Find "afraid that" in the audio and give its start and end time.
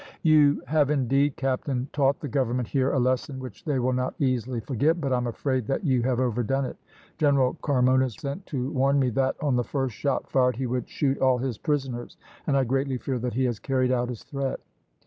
5.27-5.83